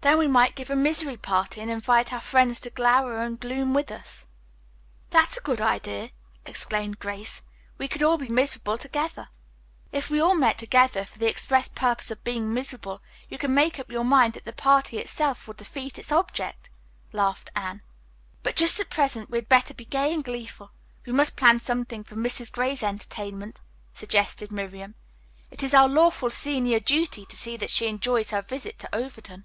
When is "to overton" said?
28.78-29.44